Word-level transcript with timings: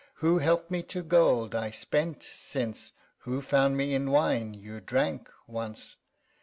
Who 0.15 0.39
helped 0.39 0.71
me 0.71 0.81
to 0.97 1.03
gold 1.03 1.53
I 1.53 1.69
spent 1.69 2.23
since? 2.23 2.91
Who 3.19 3.39
found 3.39 3.77
me 3.77 3.93
in 3.93 4.09
wine 4.09 4.55
you 4.55 4.79
drank 4.81 5.29
once? 5.45 5.97